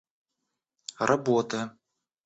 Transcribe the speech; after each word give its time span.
работы 1.09 1.61